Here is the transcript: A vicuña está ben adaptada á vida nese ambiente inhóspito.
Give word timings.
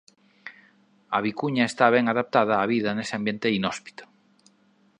A 1.15 1.17
vicuña 1.27 1.63
está 1.67 1.85
ben 1.95 2.05
adaptada 2.07 2.61
á 2.63 2.65
vida 2.73 2.91
nese 2.97 3.13
ambiente 3.19 3.55
inhóspito. 3.57 4.03